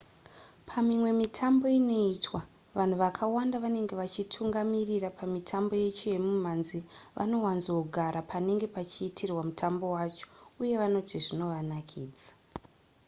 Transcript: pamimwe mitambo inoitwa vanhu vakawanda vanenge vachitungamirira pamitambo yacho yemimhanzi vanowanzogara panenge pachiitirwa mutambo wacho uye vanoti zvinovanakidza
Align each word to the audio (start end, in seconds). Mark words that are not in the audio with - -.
pamimwe 0.69 1.11
mitambo 1.21 1.65
inoitwa 1.79 2.41
vanhu 2.77 2.95
vakawanda 3.03 3.57
vanenge 3.65 3.93
vachitungamirira 4.01 5.09
pamitambo 5.19 5.73
yacho 5.83 6.05
yemimhanzi 6.13 6.79
vanowanzogara 7.17 8.19
panenge 8.31 8.67
pachiitirwa 8.75 9.41
mutambo 9.49 9.85
wacho 9.95 10.25
uye 10.61 10.75
vanoti 10.83 11.15
zvinovanakidza 11.23 12.29